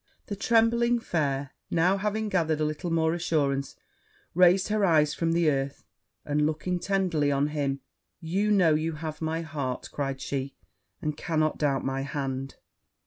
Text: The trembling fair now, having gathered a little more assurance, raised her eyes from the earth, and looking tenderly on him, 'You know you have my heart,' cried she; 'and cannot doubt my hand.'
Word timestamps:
The 0.25 0.35
trembling 0.35 0.97
fair 0.97 1.51
now, 1.69 1.95
having 1.97 2.27
gathered 2.27 2.59
a 2.59 2.65
little 2.65 2.89
more 2.89 3.13
assurance, 3.13 3.75
raised 4.33 4.69
her 4.69 4.83
eyes 4.83 5.13
from 5.13 5.33
the 5.33 5.47
earth, 5.51 5.85
and 6.25 6.43
looking 6.43 6.79
tenderly 6.79 7.31
on 7.31 7.49
him, 7.49 7.81
'You 8.19 8.49
know 8.49 8.73
you 8.73 8.93
have 8.93 9.21
my 9.21 9.41
heart,' 9.43 9.89
cried 9.91 10.19
she; 10.19 10.55
'and 11.03 11.15
cannot 11.15 11.59
doubt 11.59 11.85
my 11.85 12.01
hand.' 12.01 12.55